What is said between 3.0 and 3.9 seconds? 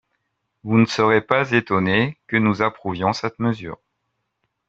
cette mesure.